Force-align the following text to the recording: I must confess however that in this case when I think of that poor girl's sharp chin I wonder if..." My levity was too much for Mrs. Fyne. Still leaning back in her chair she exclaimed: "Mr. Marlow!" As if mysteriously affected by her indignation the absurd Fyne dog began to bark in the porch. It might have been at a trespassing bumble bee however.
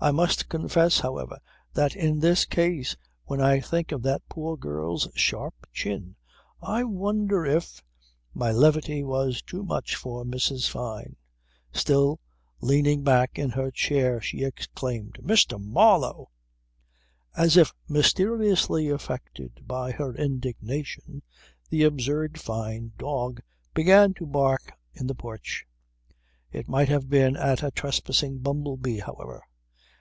I 0.00 0.10
must 0.10 0.50
confess 0.50 1.00
however 1.00 1.38
that 1.72 1.96
in 1.96 2.20
this 2.20 2.44
case 2.44 2.94
when 3.24 3.40
I 3.40 3.58
think 3.58 3.90
of 3.90 4.02
that 4.02 4.20
poor 4.28 4.54
girl's 4.54 5.08
sharp 5.14 5.66
chin 5.72 6.16
I 6.60 6.84
wonder 6.84 7.46
if..." 7.46 7.82
My 8.34 8.52
levity 8.52 9.02
was 9.02 9.40
too 9.40 9.64
much 9.64 9.96
for 9.96 10.22
Mrs. 10.26 10.68
Fyne. 10.68 11.16
Still 11.72 12.20
leaning 12.60 13.02
back 13.02 13.38
in 13.38 13.48
her 13.48 13.70
chair 13.70 14.20
she 14.20 14.44
exclaimed: 14.44 15.20
"Mr. 15.22 15.58
Marlow!" 15.58 16.28
As 17.34 17.56
if 17.56 17.72
mysteriously 17.88 18.90
affected 18.90 19.64
by 19.66 19.90
her 19.90 20.12
indignation 20.14 21.22
the 21.70 21.84
absurd 21.84 22.38
Fyne 22.38 22.92
dog 22.98 23.40
began 23.72 24.12
to 24.14 24.26
bark 24.26 24.74
in 24.92 25.06
the 25.06 25.14
porch. 25.14 25.64
It 26.52 26.68
might 26.68 26.90
have 26.90 27.08
been 27.08 27.38
at 27.38 27.62
a 27.62 27.70
trespassing 27.70 28.40
bumble 28.40 28.76
bee 28.76 28.98
however. 28.98 29.42